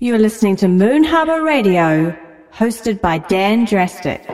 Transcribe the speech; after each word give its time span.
You 0.00 0.14
are 0.14 0.18
listening 0.18 0.54
to 0.56 0.68
Moon 0.68 1.02
Harbour 1.02 1.42
Radio, 1.42 2.16
hosted 2.54 3.00
by 3.00 3.18
Dan 3.18 3.64
Drastic. 3.64 4.24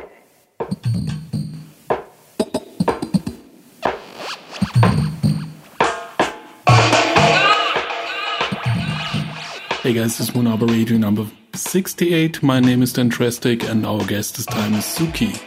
Hey 9.80 9.94
guys, 9.94 10.18
this 10.18 10.20
is 10.20 10.34
Moon 10.34 10.44
Harbour 10.44 10.66
Radio 10.66 10.98
number 10.98 11.26
68. 11.54 12.42
My 12.42 12.60
name 12.60 12.82
is 12.82 12.92
Dan 12.92 13.08
Drastic 13.08 13.64
and 13.64 13.86
our 13.86 14.04
guest 14.04 14.36
this 14.36 14.44
time 14.44 14.74
is 14.74 14.84
Suki. 14.84 15.40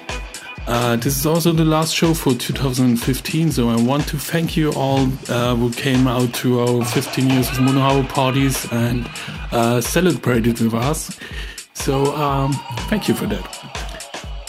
Uh, 0.68 0.98
this 0.98 1.18
is 1.18 1.26
also 1.26 1.54
the 1.54 1.64
last 1.64 1.96
show 1.96 2.14
for 2.14 2.34
2015, 2.34 3.54
so 3.54 3.70
I 3.70 3.78
want 3.78 4.06
to 4.10 4.18
thank 4.18 4.58
you 4.58 4.74
all 4.74 5.08
uh, 5.30 5.56
who 5.56 5.72
came 5.72 6.08
out 6.08 6.34
to 6.36 6.60
our 6.60 6.84
15 6.84 7.30
years 7.30 7.50
of 7.52 7.62
Moon 7.62 8.06
parties 8.08 8.70
and 8.74 9.10
uh, 9.54 9.80
celebrated 9.80 10.60
with 10.60 10.74
us. 10.74 11.18
So 11.74 12.14
um, 12.18 12.52
thank 12.90 13.08
you 13.08 13.14
for 13.14 13.28
that. 13.28 13.78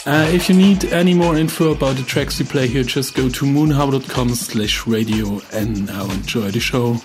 Uh, 0.05 0.29
if 0.33 0.49
you 0.49 0.55
need 0.55 0.85
any 0.85 1.13
more 1.13 1.37
info 1.37 1.71
about 1.71 1.95
the 1.95 2.03
tracks 2.03 2.37
we 2.37 2.45
play 2.45 2.67
here, 2.67 2.83
just 2.83 3.15
go 3.15 3.29
to 3.29 3.45
moonharbour.com 3.45 4.29
slash 4.29 4.85
radio 4.87 5.39
and 5.53 5.85
now 5.85 6.03
enjoy 6.11 6.51
the 6.51 6.59
show. 6.59 6.97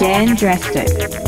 Dan 0.00 0.34
Drastic. 0.34 1.27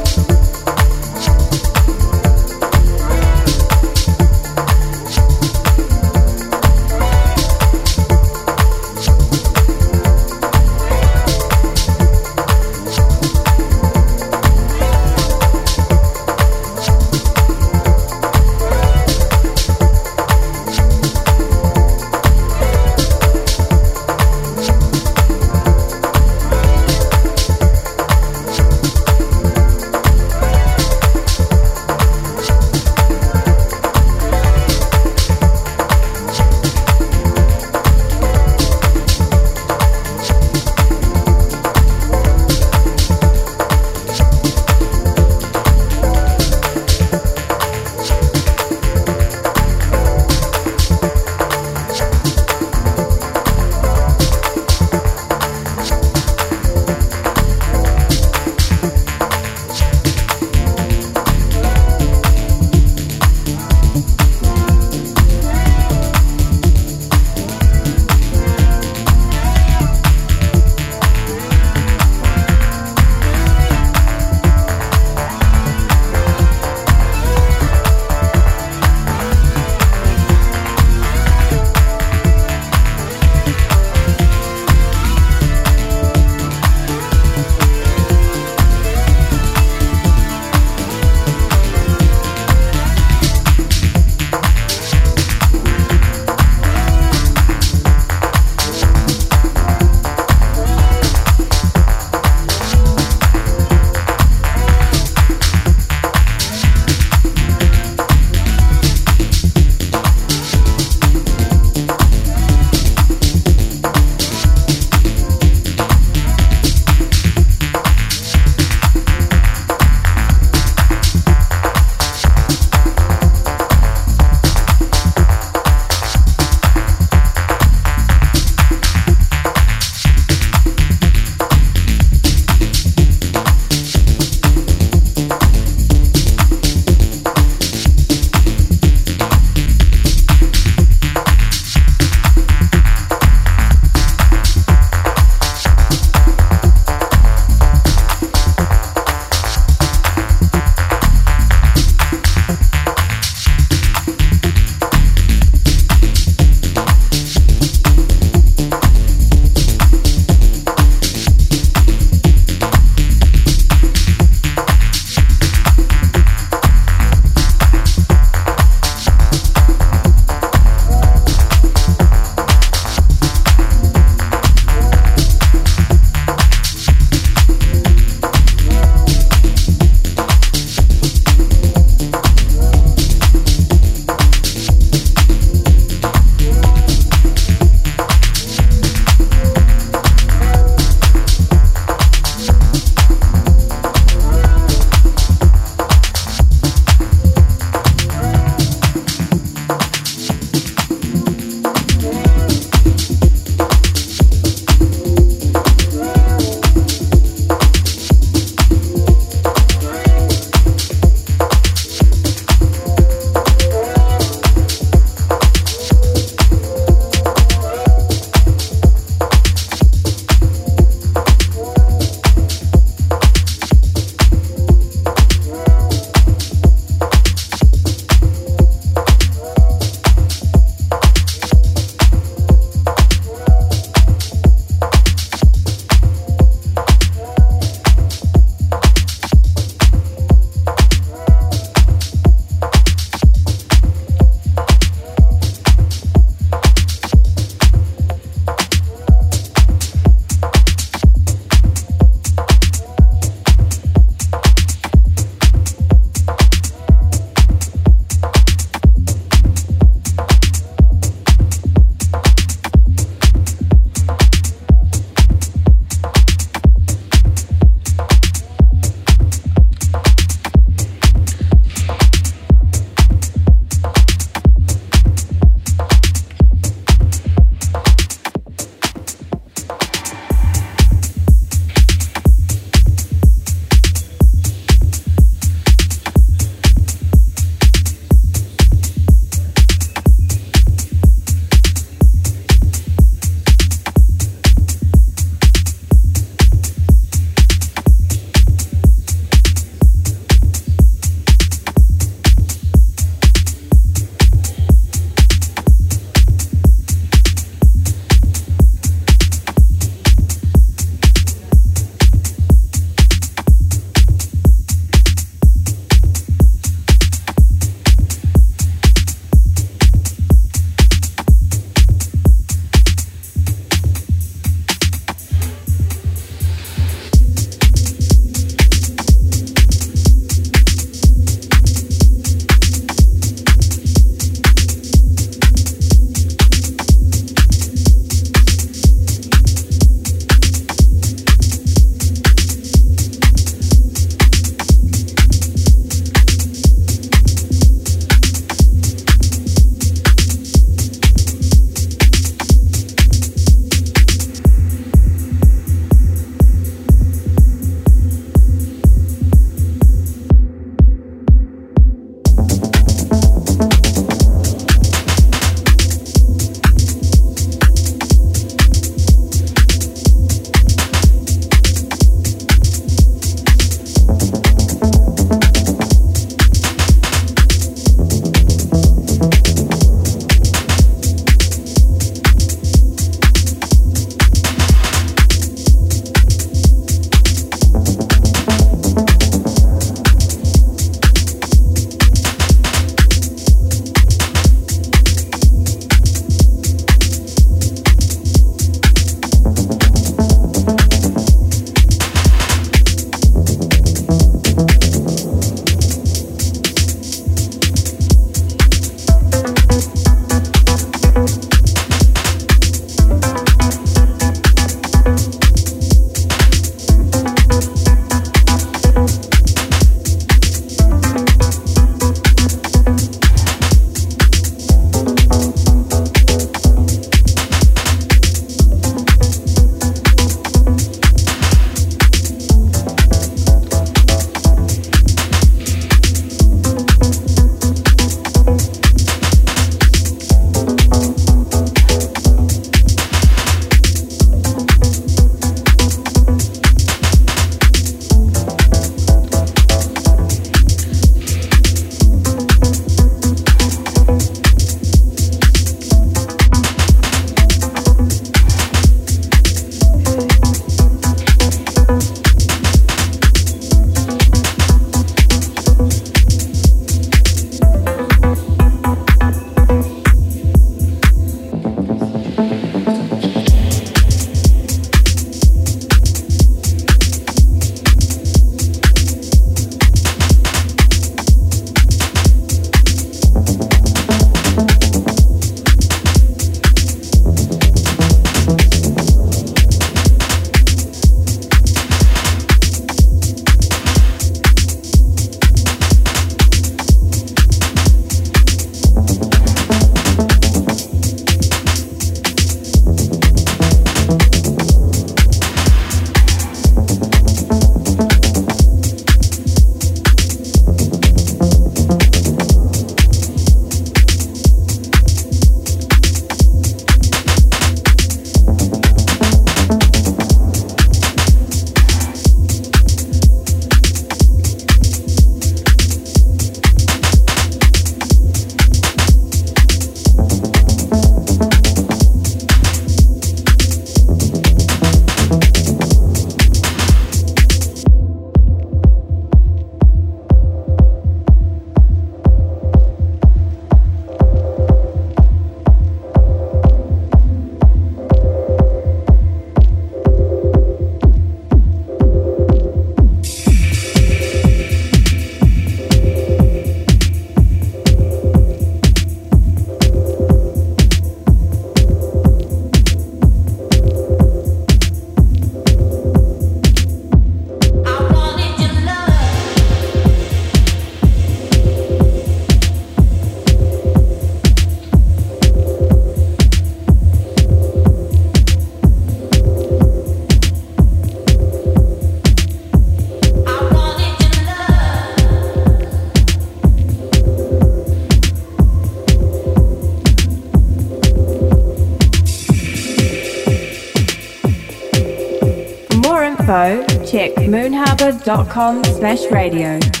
Slash 598.85 599.29
radio. 599.29 600.00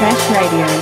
Slash 0.00 0.30
radio. 0.30 0.79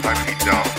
two, 0.00 0.08
my 0.08 0.14
feet 0.14 0.38
down. 0.40 0.77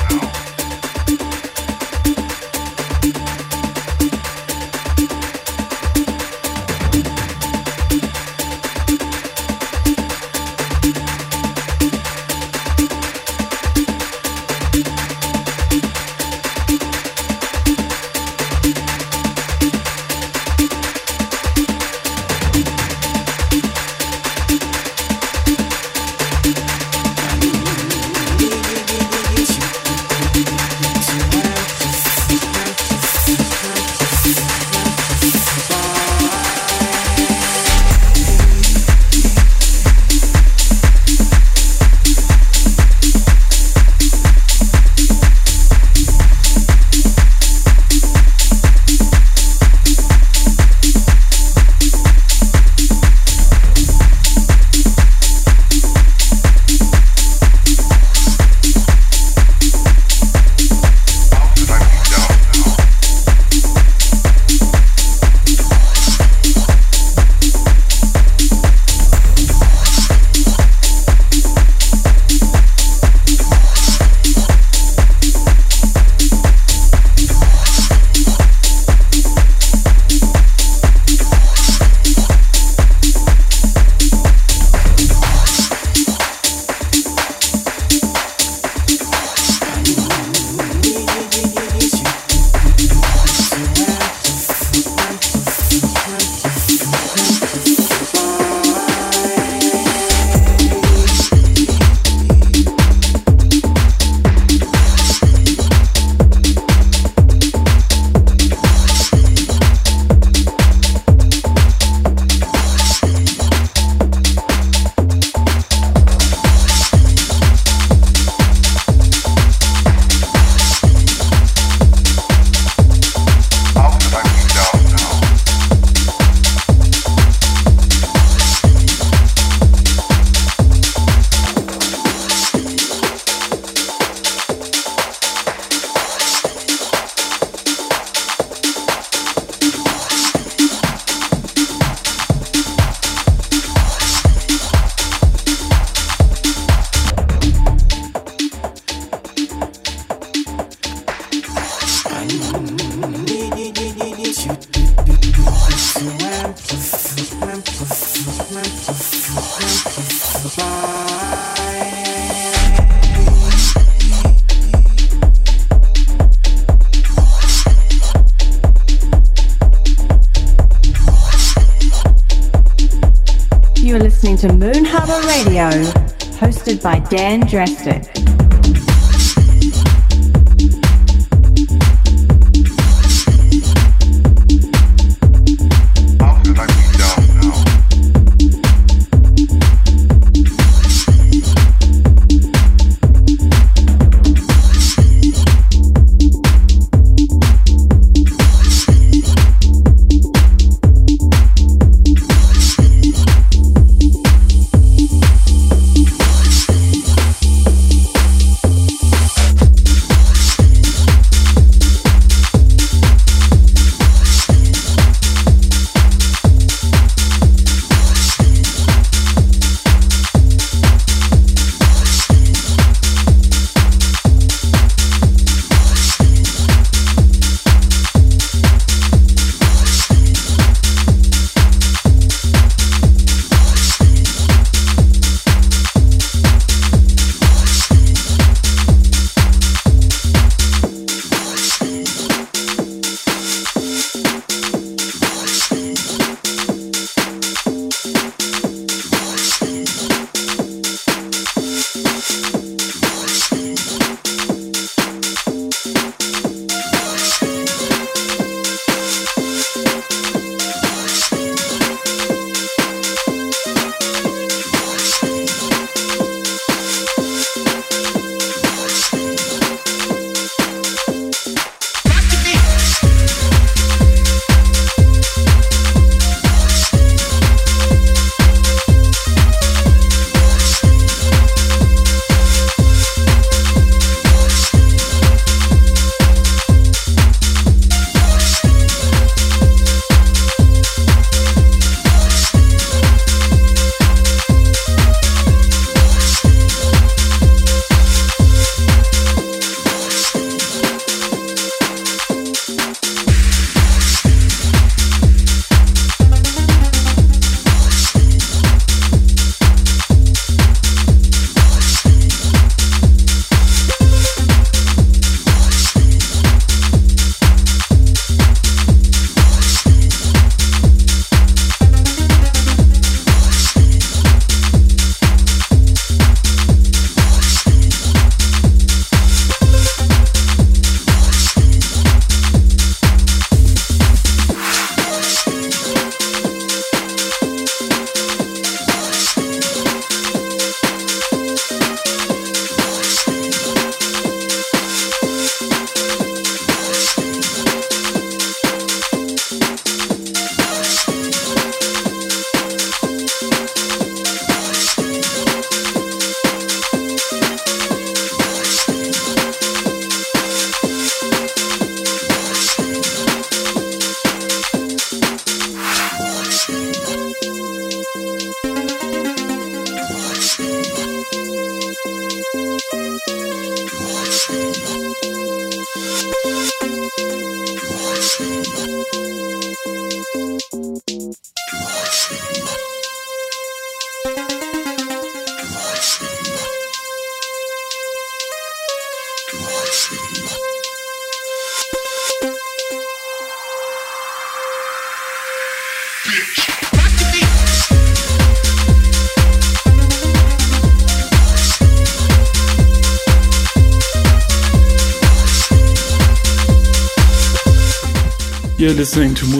By 176.81 176.99
Dan 176.99 177.41
Drastic. 177.41 178.18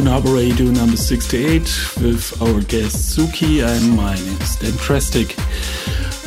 Harbor 0.06 0.34
Radio 0.34 0.66
number 0.72 0.98
68 0.98 1.62
with 2.02 2.42
our 2.42 2.62
guest 2.62 3.18
Suki 3.18 3.64
and 3.64 3.96
my 3.96 4.16
name 4.16 4.42
is 4.42 4.56
Dan 4.58 4.74
Drastic. 4.78 5.36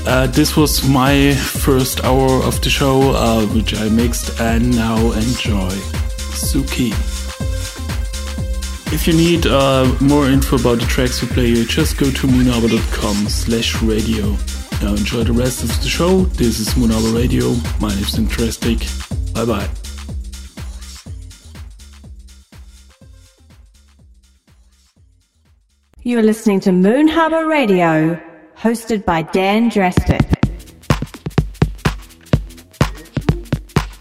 Uh, 0.07 0.27
this 0.27 0.57
was 0.57 0.87
my 0.89 1.35
first 1.35 2.03
hour 2.05 2.43
of 2.45 2.61
the 2.61 2.71
show, 2.71 3.15
uh, 3.15 3.47
which 3.55 3.79
I 3.79 3.89
mixed 3.89 4.41
and 4.41 4.75
now 4.75 4.99
enjoy. 5.13 5.71
Suki. 6.33 6.91
If 8.93 9.07
you 9.07 9.15
need 9.15 9.47
uh, 9.47 9.87
more 10.01 10.27
info 10.27 10.57
about 10.57 10.81
the 10.81 10.87
tracks 10.87 11.23
we 11.23 11.29
play, 11.29 11.55
just 11.65 11.97
go 11.97 12.11
to 12.11 12.27
moonharbor.com 12.27 13.29
slash 13.29 13.83
radio. 13.83 14.37
Now 14.83 14.95
enjoy 14.95 15.25
the 15.25 15.33
rest 15.33 15.63
of 15.63 15.69
the 15.83 15.89
show. 15.89 16.23
This 16.37 16.59
is 16.59 16.73
Harbor 16.73 17.17
Radio. 17.17 17.55
My 17.81 17.91
name 17.91 18.05
is 18.05 18.15
Drastic. 18.29 18.87
Bye 19.35 19.45
bye. 19.45 19.82
You 26.13 26.19
are 26.19 26.23
listening 26.23 26.61
to 26.61 26.73
Moon 26.73 27.09
Harbour 27.09 27.47
Radio, 27.47 28.21
hosted 28.59 29.07
by 29.07 29.23
Dan 29.23 29.71
Drastic. 29.71 30.21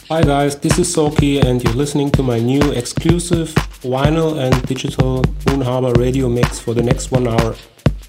Hi 0.10 0.22
guys, 0.22 0.60
this 0.60 0.78
is 0.78 0.94
Soki 0.94 1.42
and 1.42 1.64
you're 1.64 1.72
listening 1.72 2.12
to 2.12 2.22
my 2.22 2.38
new 2.38 2.74
exclusive 2.74 3.56
vinyl 3.80 4.38
and 4.38 4.62
digital 4.68 5.24
Moon 5.48 5.62
Harbour 5.62 5.94
radio 5.94 6.28
mix 6.28 6.60
for 6.60 6.74
the 6.74 6.84
next 6.84 7.12
one 7.12 7.30
hour. 7.30 7.56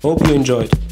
Hope 0.02 0.26
you 0.26 0.34
enjoyed. 0.34 0.91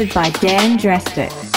Hosted 0.00 0.14
by 0.14 0.30
Dan 0.40 0.76
Drastic. 0.76 1.49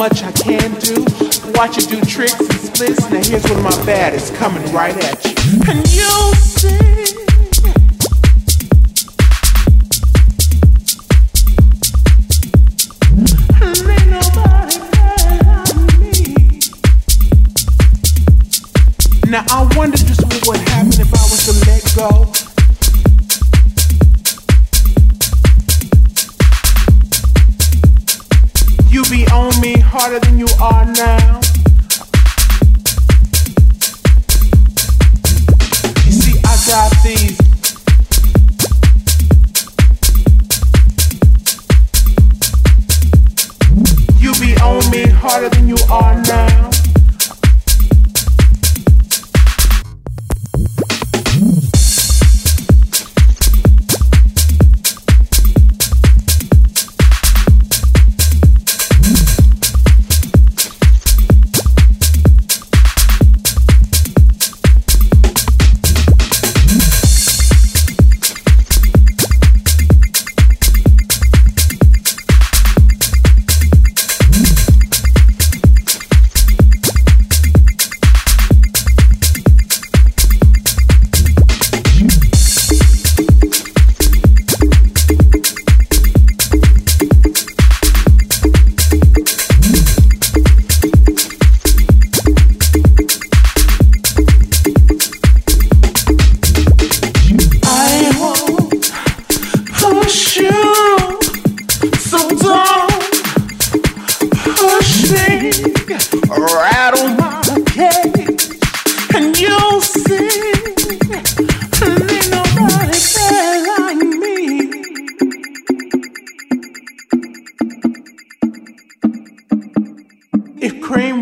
Much 0.00 0.22
I 0.22 0.32
can 0.32 0.72
do. 0.80 1.04
Watch 1.52 1.76
you 1.76 1.82
do 1.82 2.00
tricks 2.00 2.40
and 2.40 2.52
splits. 2.52 3.10
Now 3.10 3.22
here's 3.22 3.44
one 3.44 3.58
of 3.58 3.64
my 3.64 3.84
baddest 3.84 4.34
coming 4.34 4.62
right 4.72 4.96
at 4.96 5.16
you. 5.16 5.19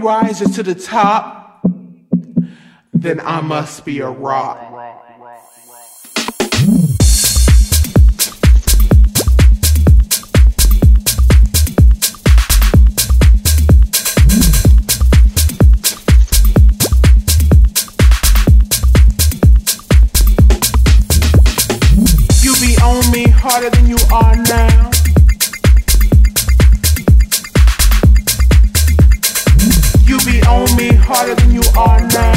Rises 0.09 0.56
to 0.56 0.62
the 0.62 0.74
top, 0.74 1.60
then 2.94 3.20
I 3.20 3.43
must 3.43 3.85
be 3.85 3.98
a 3.98 4.09
rock. 4.09 4.56
You 22.43 22.55
be 22.64 22.78
on 22.82 23.12
me 23.12 23.28
harder 23.28 23.68
than 23.68 23.86
you 23.86 23.98
are 24.10 24.36
now. 24.36 24.68
Harder 31.09 31.35
than 31.36 31.51
you 31.51 31.62
are 31.74 32.06
now. 32.09 32.27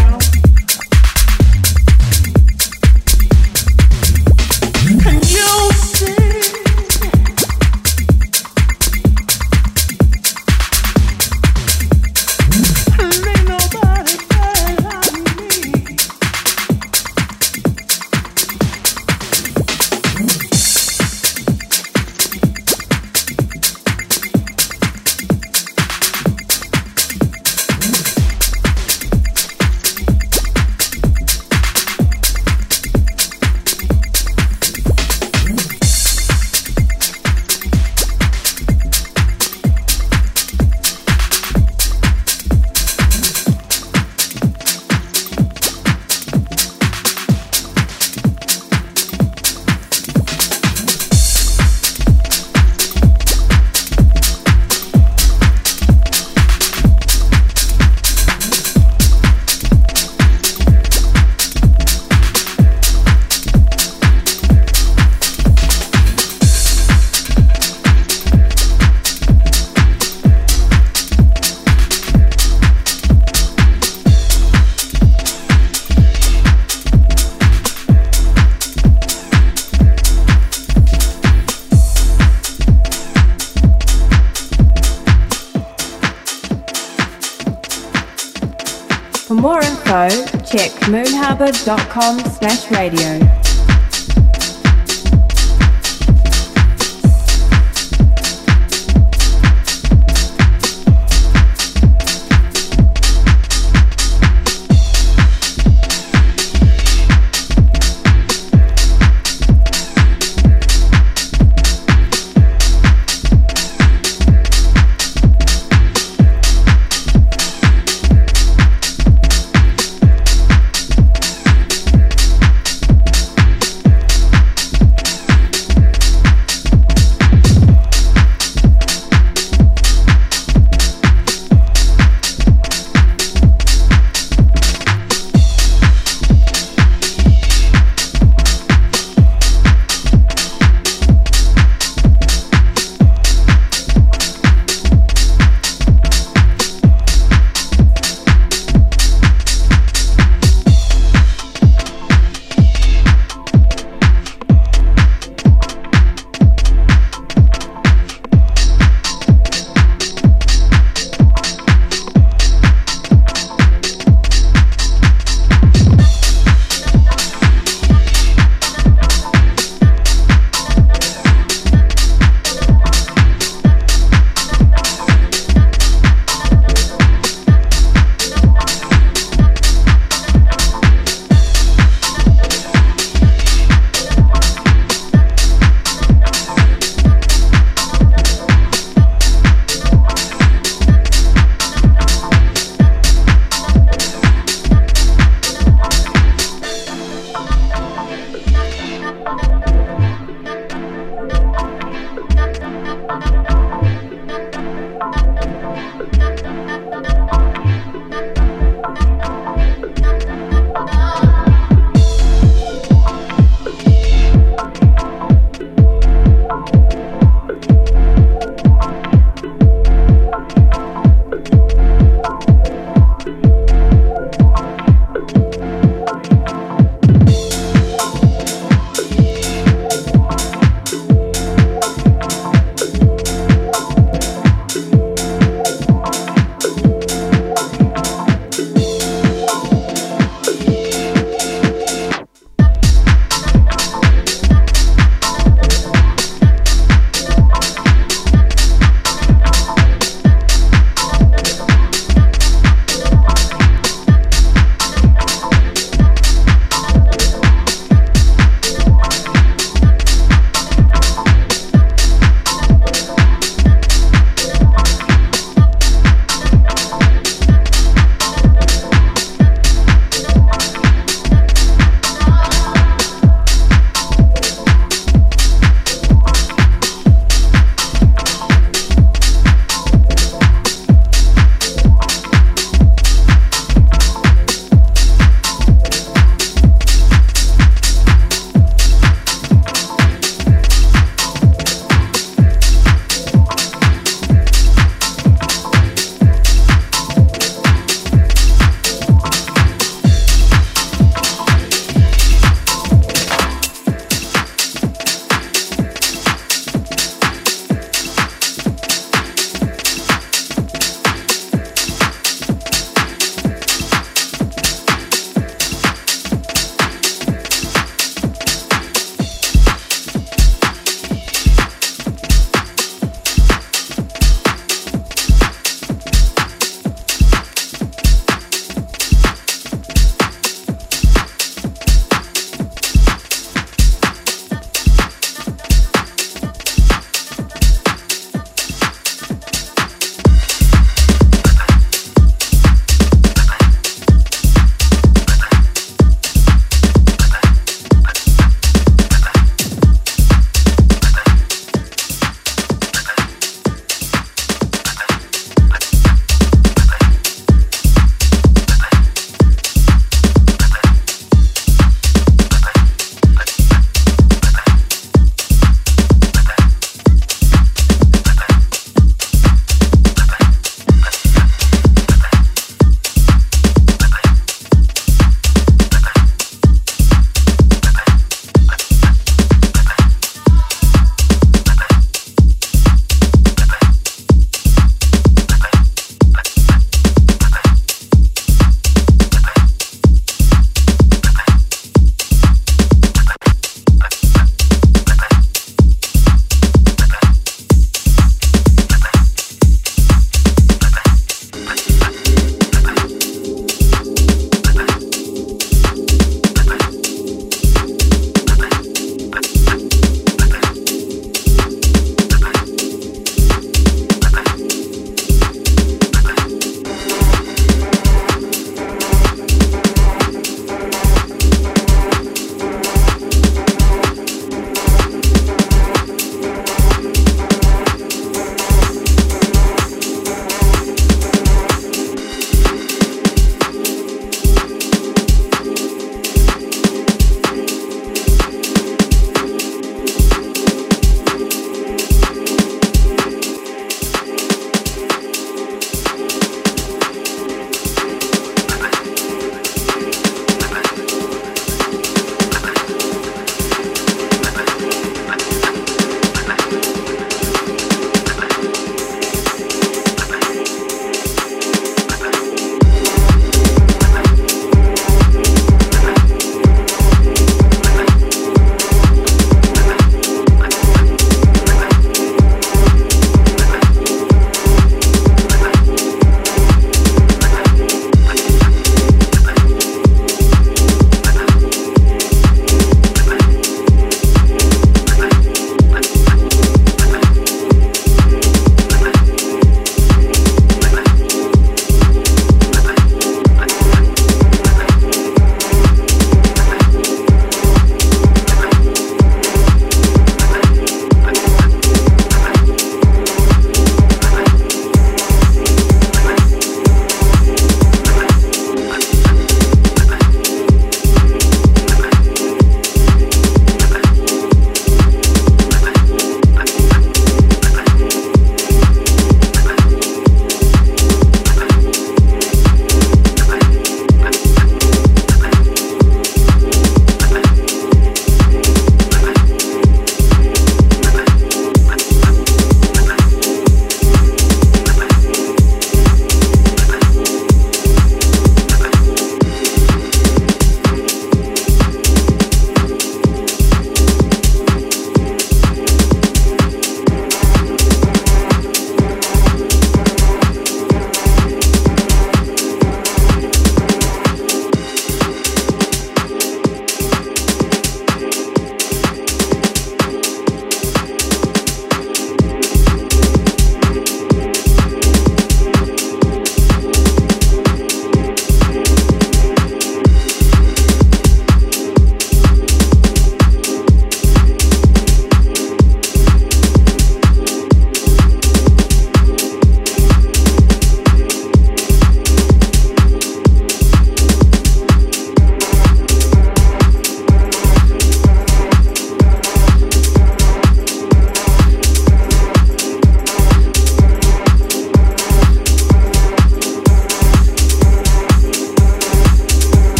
moonharbour.com 91.95 92.30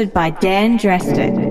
hosted 0.00 0.12
by 0.12 0.30
Dan 0.30 0.76
Drastic. 0.76 1.49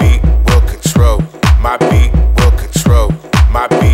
beat 0.00 0.22
will 0.22 0.60
control. 0.60 1.18
My 1.60 1.76
beat 1.76 2.12
will 2.36 2.50
control. 2.52 3.10
My 3.50 3.66
beat. 3.68 3.87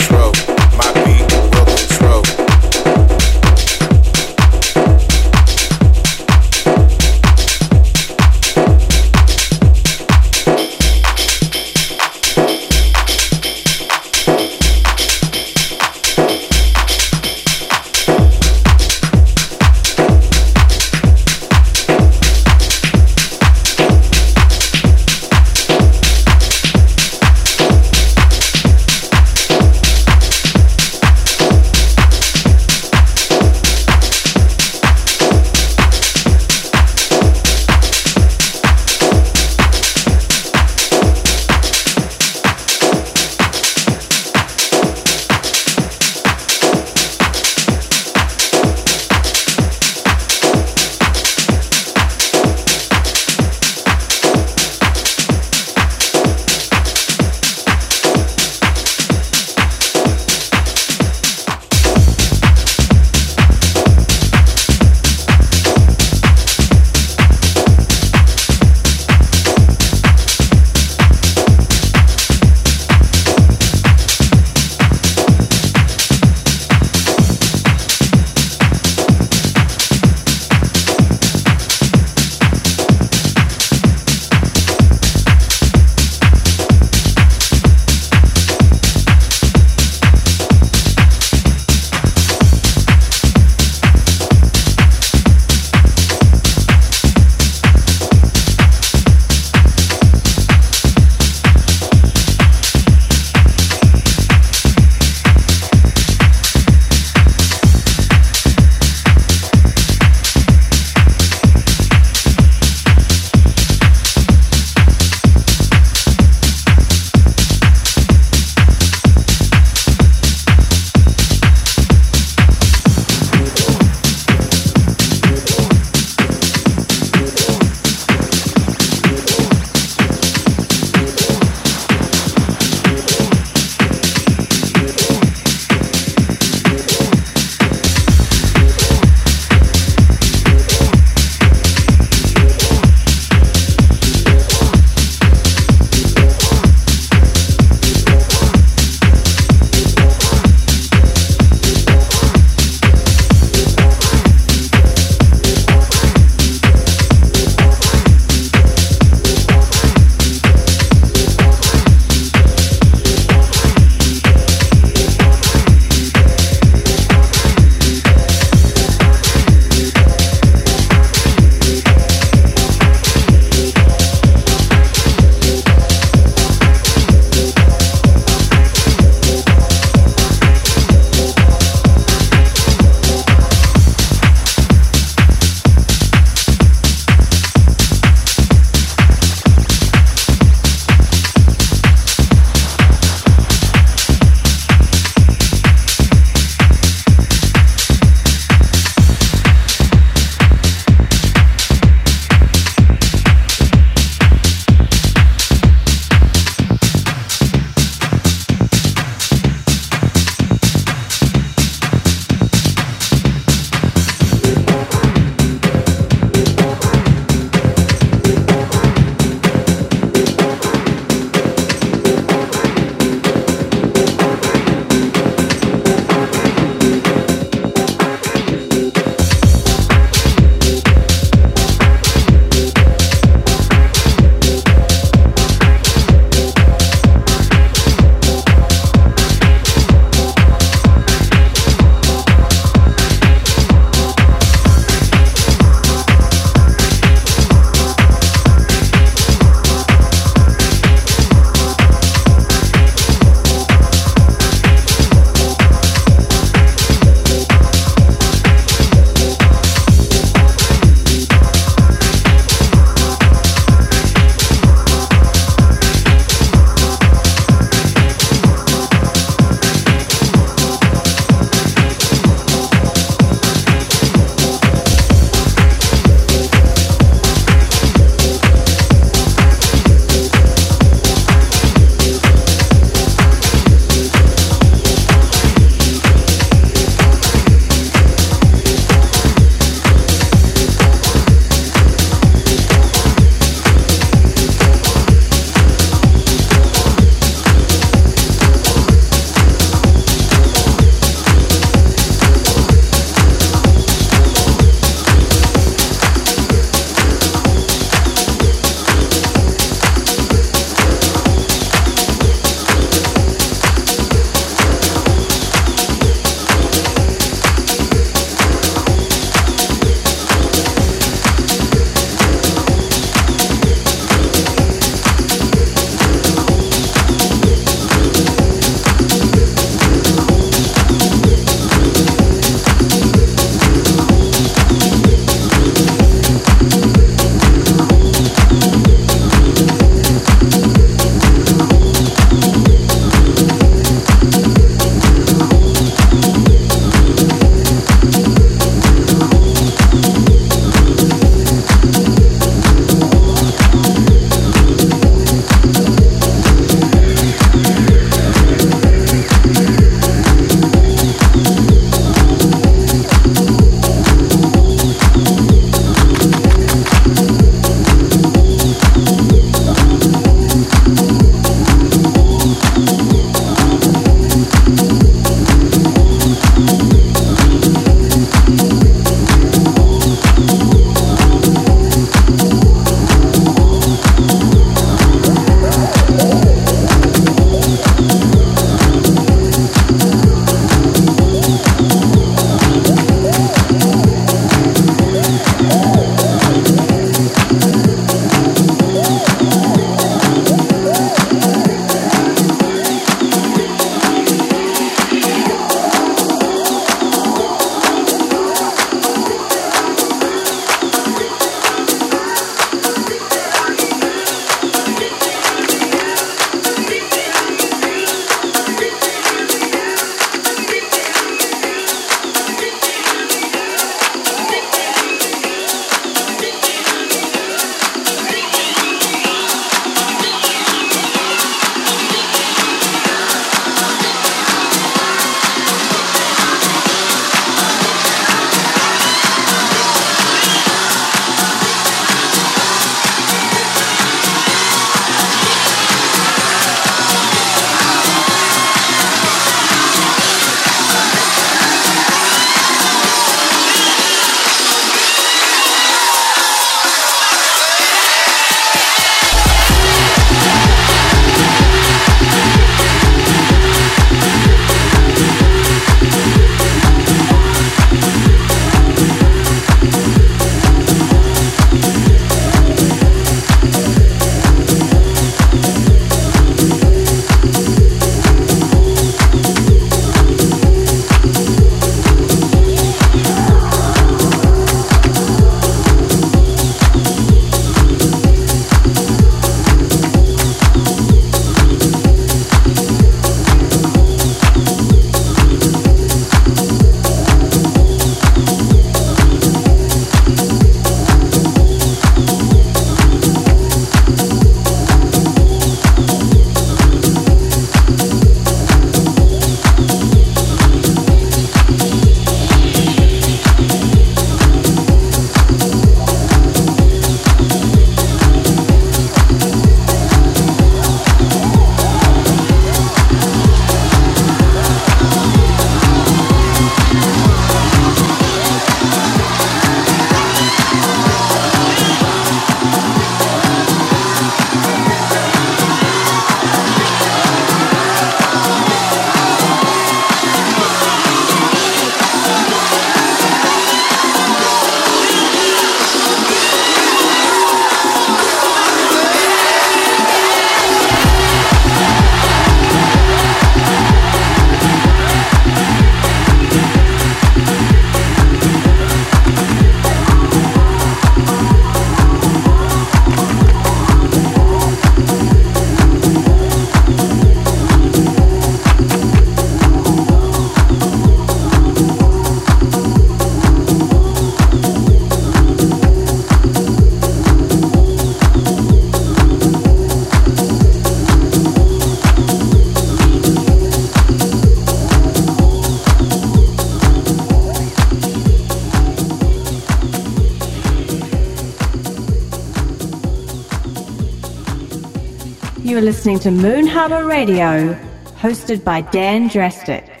Listening 596.11 596.35
to 596.35 596.41
Moon 596.41 596.67
Harbour 596.67 597.05
Radio, 597.05 597.73
hosted 598.19 598.65
by 598.65 598.81
Dan 598.81 599.29
Drastic. 599.29 600.00